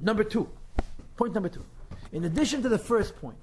[0.00, 0.48] Number two.
[1.16, 1.64] Point number two.
[2.12, 3.38] In addition to the first point,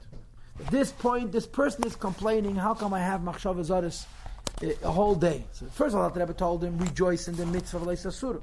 [0.71, 4.05] this point, this person is complaining, how come I have machshav zaris
[4.83, 5.45] a whole day?
[5.51, 8.41] So first of all, the Rebbe told him, rejoice in the mitzvah of Lo Sasuru.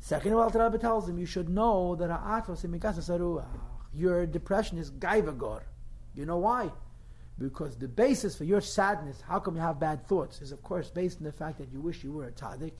[0.00, 2.08] Second of all, the Rebbe tells him, you should know that
[3.92, 5.60] your depression is gaivagor.
[6.14, 6.70] You know why?
[7.38, 10.90] Because the basis for your sadness, how come you have bad thoughts, is of course
[10.90, 12.72] based on the fact that you wish you were a tzaddik.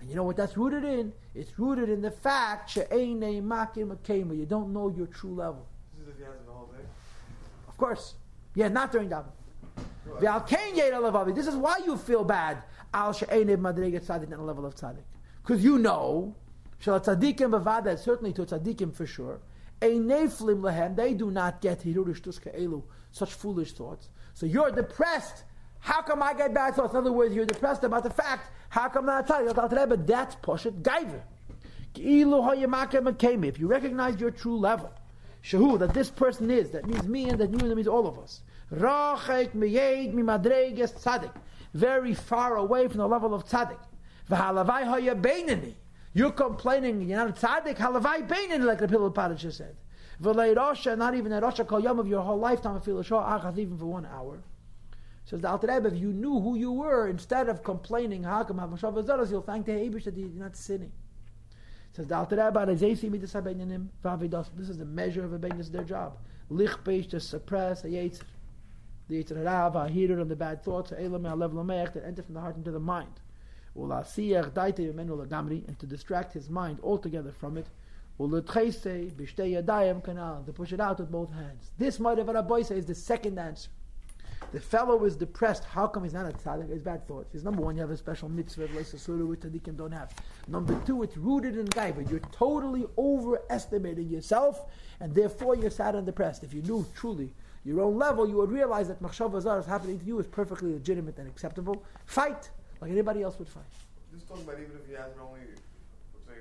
[0.00, 1.12] And you know what that's rooted in?
[1.34, 5.66] It's rooted in the fact you don't know your true level.
[5.98, 6.84] This is if he has it the day.
[7.66, 8.14] Of course.
[8.54, 9.32] Yeah, not during davening.
[11.34, 12.62] This is why you feel bad.
[12.94, 15.04] Al tzaddik at a level of tzaddik.
[15.42, 16.34] Because you know,
[16.78, 19.40] shal tzaddikim bavada, certainly to tzaddikim for sure,
[19.80, 21.84] they do not get
[23.12, 24.08] such foolish thoughts.
[24.34, 25.44] So you're depressed.
[25.80, 26.92] How come I get bad thoughts?
[26.92, 28.50] In other words, you're depressed about the fact.
[28.68, 29.54] How come not tell you?
[29.54, 31.22] But that's poshet gaiver.
[31.94, 34.92] If you recognize your true level,
[35.42, 38.18] shahu that this person is, that means me, and that you, that means all of
[38.18, 38.42] us.
[41.74, 43.78] Very far away from the level of tzaddik.
[46.18, 49.76] You're complaining, you're not a tzaddik, halavai beinin, like the Pillar Padisha said.
[50.20, 53.04] V'lei Rosha, not even a Rosha kol yom of your whole lifetime, I feel a
[53.04, 54.42] shah achas, even for one hour.
[55.26, 59.00] Says the Alter Rebbe, if you knew who you were, instead of complaining, hakam hamashav
[59.00, 60.90] azaras, you'll thank the Abish that you're not sinning.
[61.92, 62.82] Says the Alter Rebbe, this
[64.68, 66.18] is the measure of a ben, this is their job.
[66.50, 68.24] Lich peish, to suppress a yetzer.
[69.08, 72.34] The yetzer hara, a heater on the bad thoughts, elam, a level that enter from
[72.34, 73.20] the heart into the mind
[73.74, 77.66] and to distract his mind altogether from it,
[78.18, 78.42] to
[80.54, 81.70] push it out with both hands.
[81.78, 83.70] This Rabbi is the second answer.
[84.52, 85.64] The fellow is depressed.
[85.64, 86.70] How come he's not a tzaddik?
[86.70, 87.34] It's bad thoughts.
[87.34, 90.14] It's number one, you have a special mitzvah of which tzaddikim don't have.
[90.46, 92.08] Number two, it's rooted in gaiva.
[92.10, 94.66] You're totally overestimating yourself,
[95.00, 96.44] and therefore you're sad and depressed.
[96.44, 99.98] If you knew truly your own level, you would realize that machshav azar is happening
[99.98, 101.84] to you is perfectly legitimate and acceptable.
[102.06, 103.66] Fight like anybody else would find.
[104.12, 105.40] Just talking about even if he has only,
[106.14, 106.34] let's say,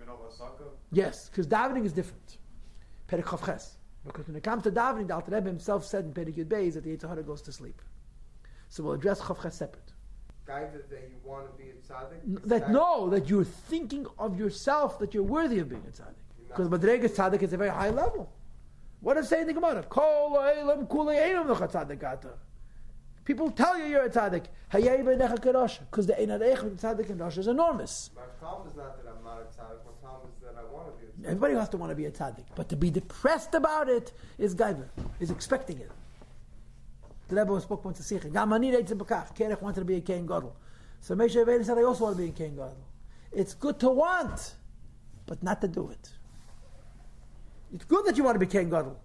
[0.00, 2.38] Minova Yes, because davening is different.
[3.08, 3.76] Perikhavches.
[4.04, 6.84] Because when it comes to davening, the Alter Rebbe himself said in Perikut Beis that
[6.84, 7.80] the yetzer hara goes to sleep.
[8.68, 9.92] So we'll address Chavches separate.
[10.46, 12.46] Guy that you want to be a tzaddik?
[12.46, 16.48] That no, that you're thinking of yourself that you're worthy of being a tzaddik.
[16.48, 18.30] Because Madregas tzaddik is a very high level.
[19.00, 19.82] What does saying the Gemara?
[19.84, 21.98] Kol elam kulei einam tzaddik
[23.24, 24.44] People tell you you're a tzaddik.
[24.70, 28.10] Because the Einarech tzaddik and Rosh is enormous.
[28.14, 29.84] My problem is not that I'm not a tzaddik.
[29.84, 31.26] My problem is that I want to be a tzaddik.
[31.26, 32.44] Everybody has to want to be a tzaddik.
[32.54, 34.88] But to be depressed about it is gaiva,
[35.20, 35.90] is expecting it.
[37.28, 38.28] The Rebbe spoke once to Sikha.
[38.28, 39.34] Gamani reitz bekach.
[39.34, 40.54] Korach wanted to be a Kohen Gadol.
[41.00, 42.76] So Moshe Rabbeinu said, I also want to be a Kohen Gadol.
[43.32, 44.54] It's good to want,
[45.26, 46.10] but not to do it.
[47.72, 49.00] It's good that you want to be Kohen Gadol.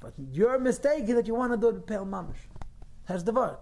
[0.00, 2.36] But your mistake is that you want to do the Pale Mamish.
[3.08, 3.56] Has the word.